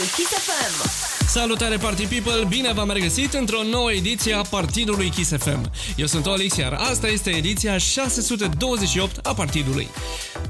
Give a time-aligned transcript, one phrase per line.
[0.00, 0.99] Partidul Kiss FM.
[1.30, 5.70] Salutare Party People, bine v-am regăsit într-o nouă ediție a Partidului Kiss FM.
[5.96, 9.88] Eu sunt Olix, iar asta este ediția 628 a Partidului.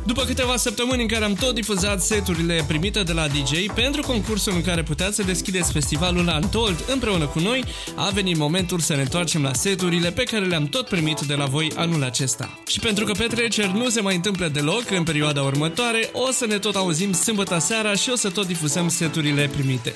[0.06, 4.52] După câteva săptămâni în care am tot difuzat seturile primite de la DJ pentru concursul
[4.52, 9.00] în care puteți să deschideți festivalul Untold împreună cu noi, a venit momentul să ne
[9.00, 12.58] întoarcem la seturile pe care le-am tot primit de la voi anul acesta.
[12.66, 16.58] Și pentru că petreceri nu se mai întâmplă deloc în perioada următoare, o să ne
[16.58, 19.94] tot auzim sâmbătă seara și o să tot difuzăm seturile primite.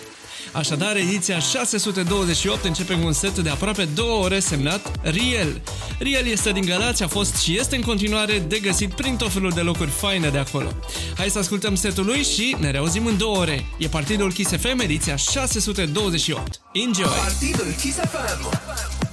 [0.55, 5.63] Așadar, ediția 628 începe cu un set de aproape două ore semnat Riel.
[5.99, 9.51] Riel este din Galați, a fost și este în continuare de găsit prin tot felul
[9.51, 10.69] de locuri faine de acolo.
[11.17, 13.67] Hai să ascultăm setul lui și ne reauzim în două ore.
[13.79, 16.61] E Partidul Kiss FM, ediția 628.
[16.73, 17.05] Enjoy!
[17.05, 19.04] Partidul Kiss FM.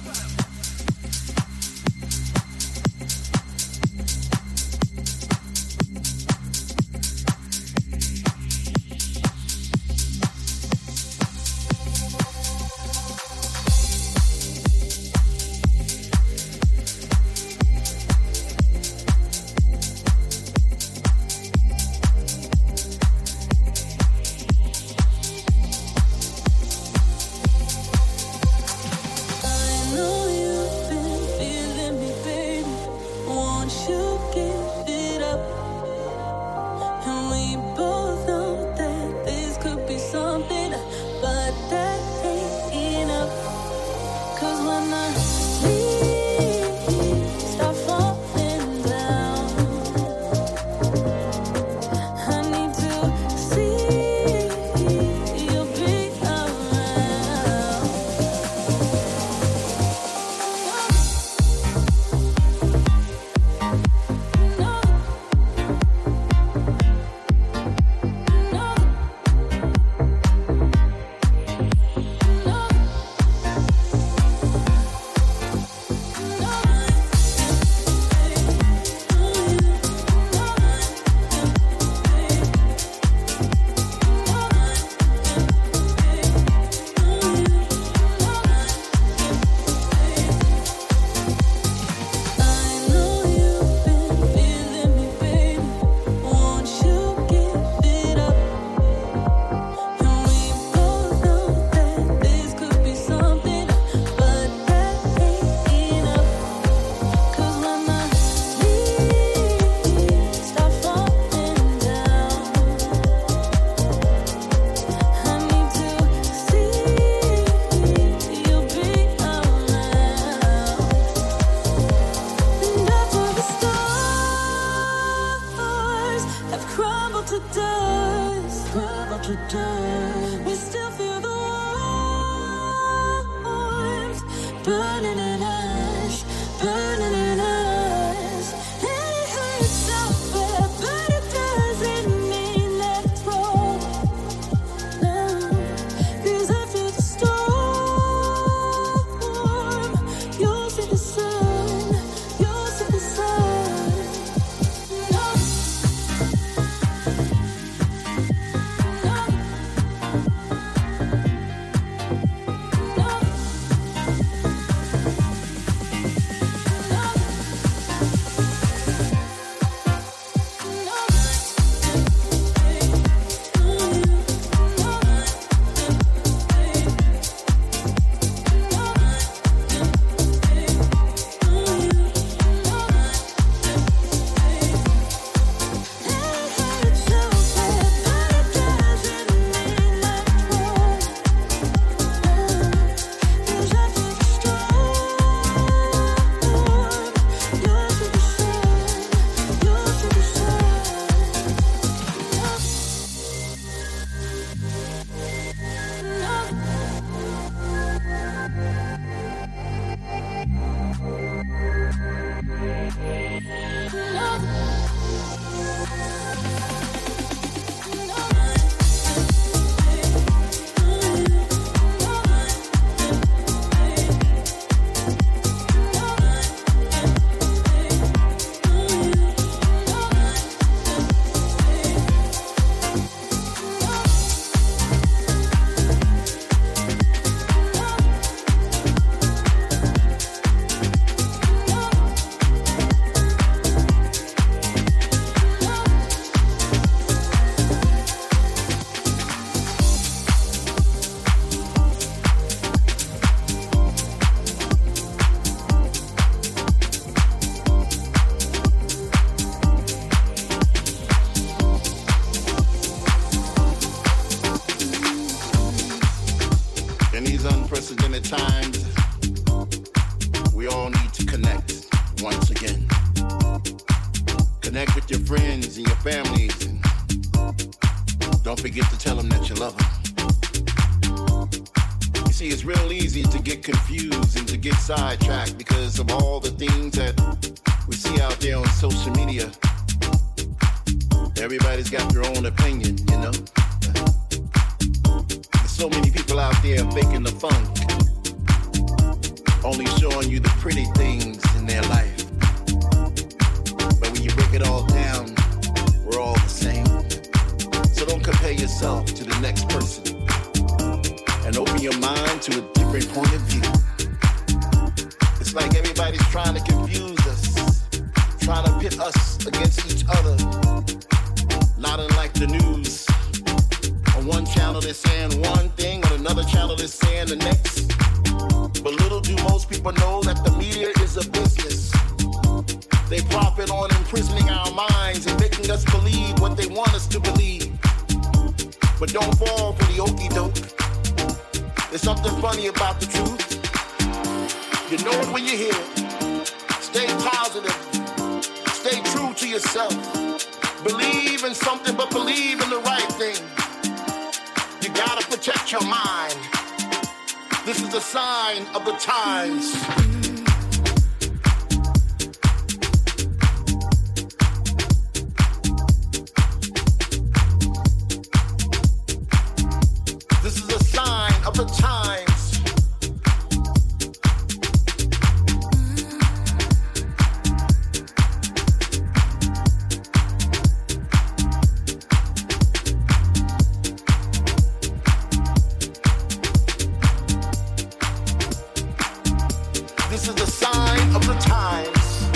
[390.12, 392.28] This is the sign of the times.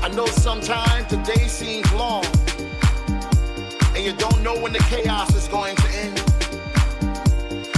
[0.00, 2.24] I know sometimes the day seems long,
[3.96, 6.22] and you don't know when the chaos is going to end.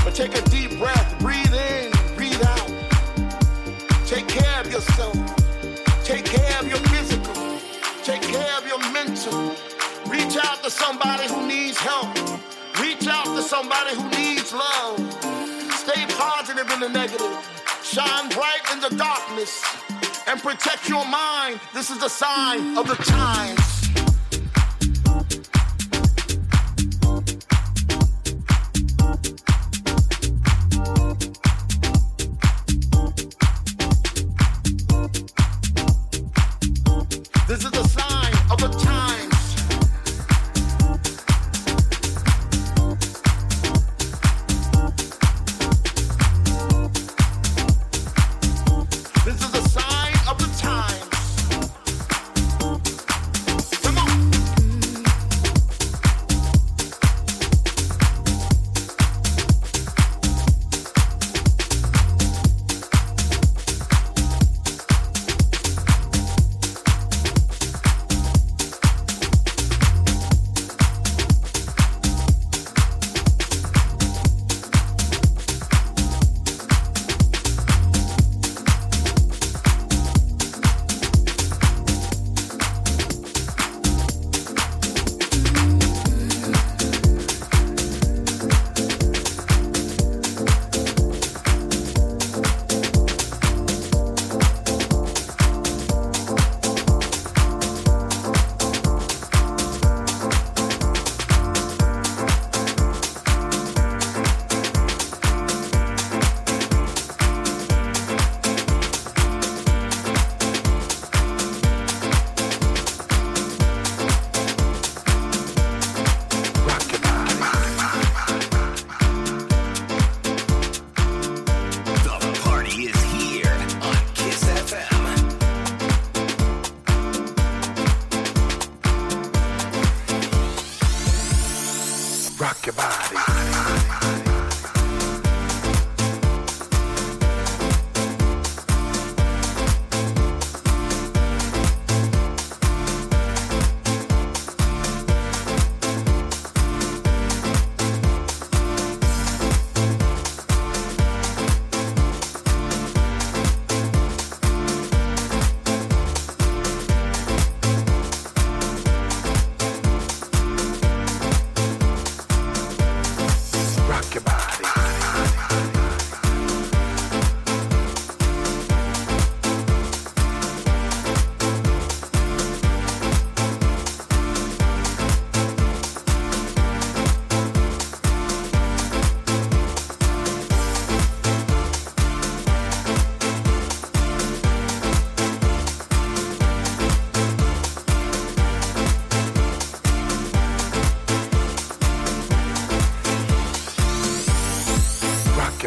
[0.04, 1.01] But take a deep breath
[5.02, 6.04] yourself.
[6.04, 7.34] Take care of your physical.
[8.02, 9.54] Take care of your mental.
[10.06, 12.14] Reach out to somebody who needs help.
[12.80, 14.98] Reach out to somebody who needs love.
[15.72, 17.36] Stay positive in the negative.
[17.82, 19.62] Shine bright in the darkness.
[20.26, 21.60] And protect your mind.
[21.74, 23.71] This is the sign of the times.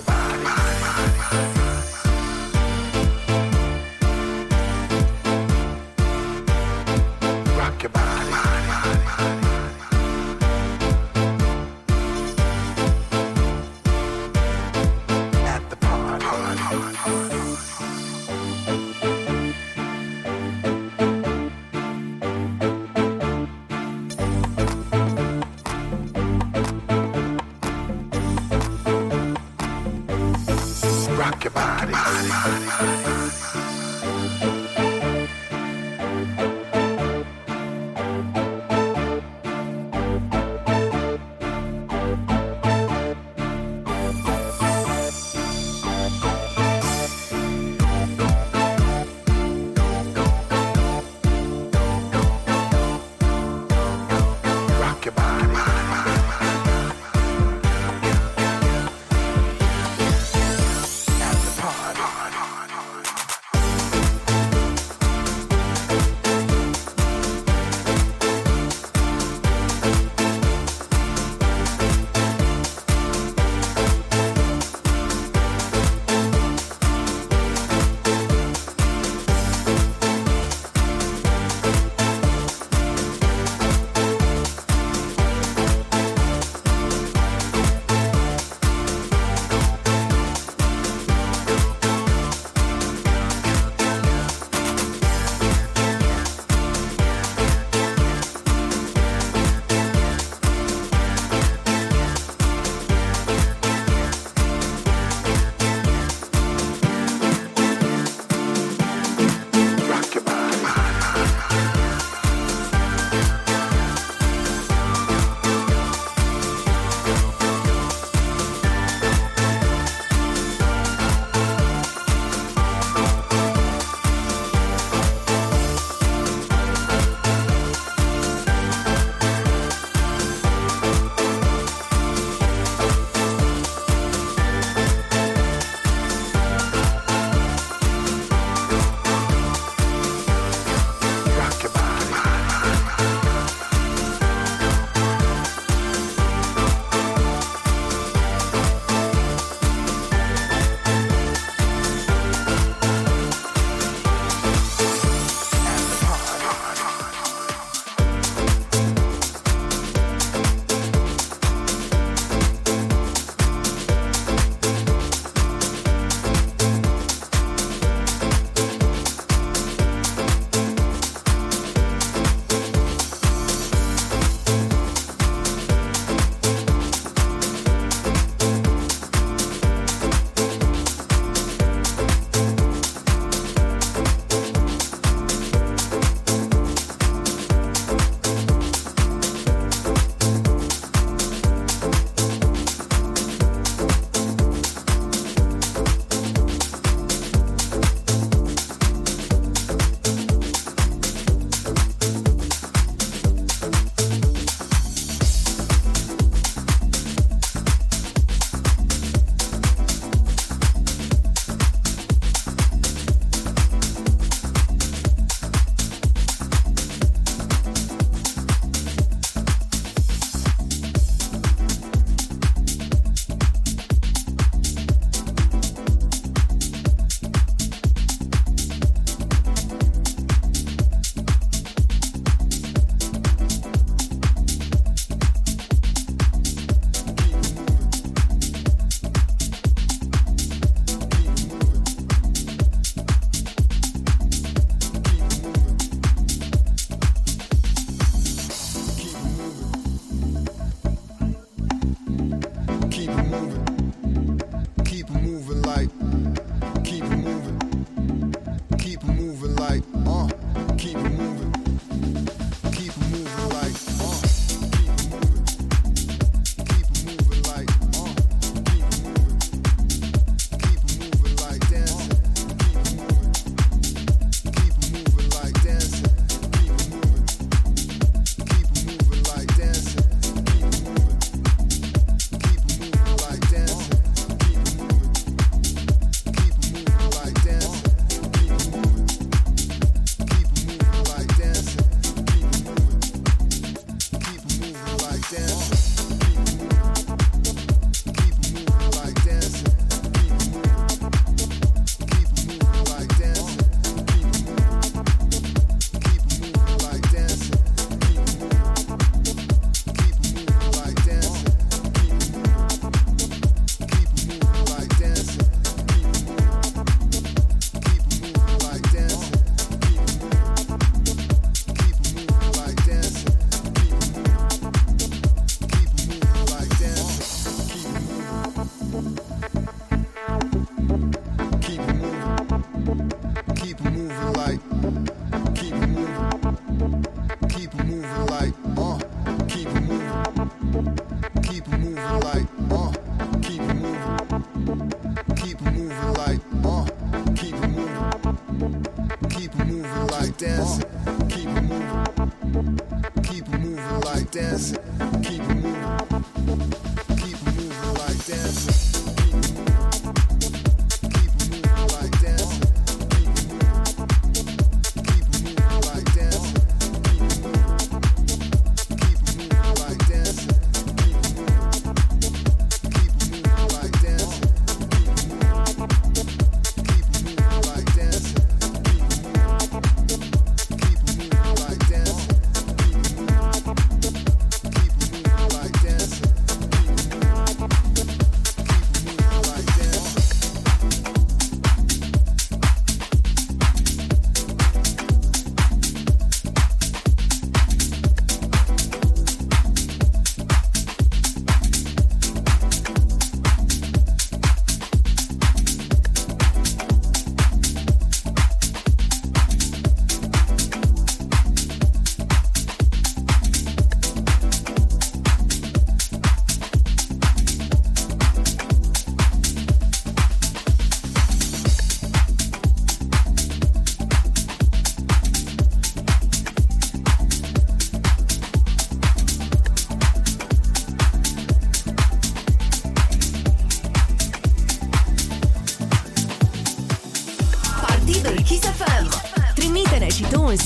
[0.02, 0.25] think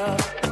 [0.00, 0.49] girl.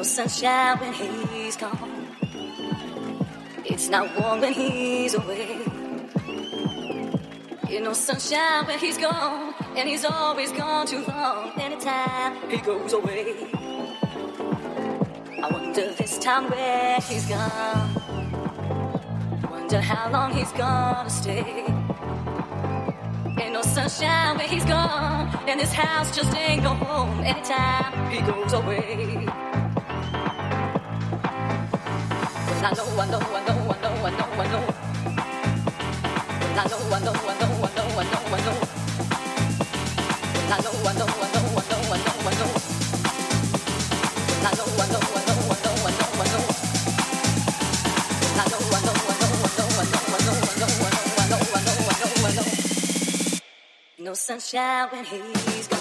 [0.00, 2.06] no sunshine when he's gone.
[3.66, 5.58] It's not warm when he's away.
[7.68, 11.52] Ain't no sunshine when he's gone, and he's always gone too long.
[11.60, 13.52] Anytime he goes away,
[15.42, 17.90] I wonder this time where he's gone.
[19.50, 21.66] Wonder how long he's gonna stay.
[23.38, 28.22] Ain't no sunshine when he's gone, and this house just ain't no home anytime he
[28.22, 29.26] goes away.
[54.02, 55.79] No sunshine when he's gone.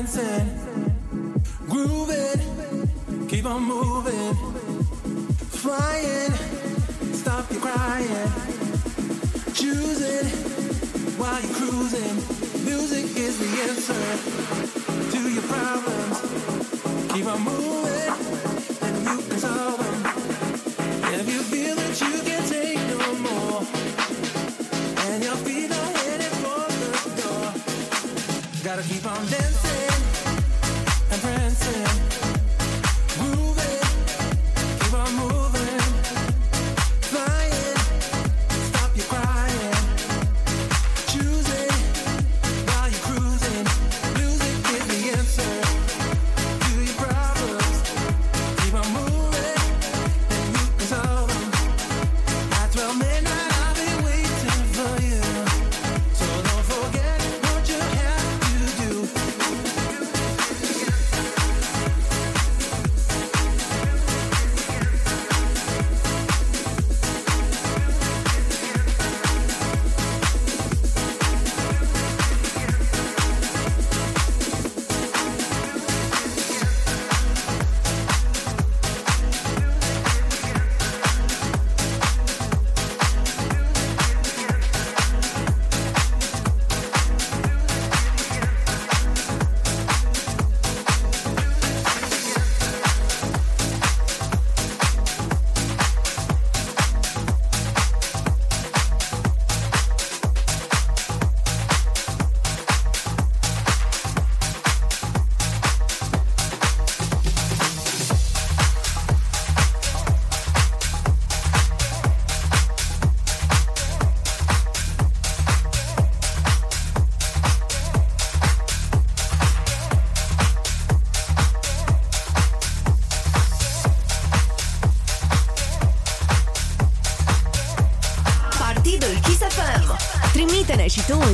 [0.00, 0.49] dancing.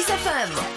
[0.00, 0.69] Kiss FM.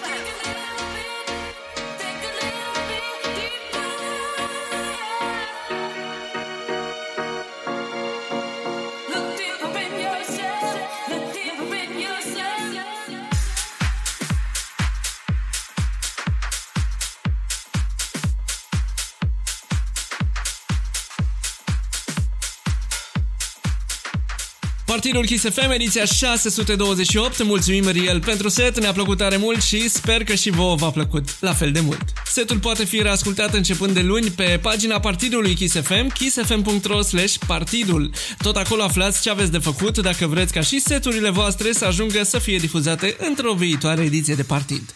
[25.04, 27.44] Partidul Kiss FM, ediția 628.
[27.44, 31.42] Mulțumim, Riel, pentru set, ne-a plăcut tare mult și sper că și vouă v-a plăcut
[31.42, 32.04] la fel de mult.
[32.26, 38.12] Setul poate fi reascultat începând de luni pe pagina partidului Kiss FM, kissfm.ro slash partidul.
[38.42, 42.24] Tot acolo aflați ce aveți de făcut dacă vreți ca și seturile voastre să ajungă
[42.24, 44.93] să fie difuzate într-o viitoare ediție de partid.